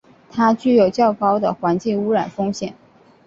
[0.31, 2.73] 它具有较高的环境污染风险。